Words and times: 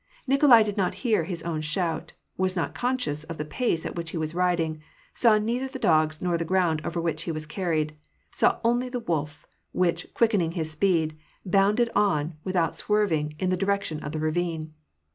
Nikolai 0.25 0.63
did 0.63 0.77
not 0.77 0.95
hear 1.05 1.25
his 1.25 1.43
own 1.43 1.61
shout, 1.61 2.13
was 2.35 2.55
not 2.55 2.73
conscious 2.73 3.23
of 3.25 3.37
the 3.37 3.45
pace 3.45 3.85
at 3.85 3.93
which 3.95 4.09
he 4.09 4.17
was 4.17 4.33
riding, 4.33 4.81
saw 5.13 5.37
neither 5.37 5.67
the 5.67 5.77
dogs 5.77 6.23
nor 6.23 6.39
the 6.39 6.43
ground 6.43 6.81
over 6.83 6.99
which 6.99 7.21
he 7.21 7.31
was 7.31 7.45
carried; 7.45 7.95
saw 8.31 8.59
only 8.63 8.89
the 8.89 8.99
wolf, 9.01 9.45
which, 9.73 10.11
quickening 10.15 10.53
his 10.53 10.71
speed, 10.71 11.15
bounded 11.45 11.91
on, 11.93 12.33
without 12.43 12.73
swerving, 12.73 13.35
in 13.37 13.51
the 13.51 13.55
direction 13.55 13.99
of 13.99 14.11
the 14.11 14.17
ravine. 14.19 14.73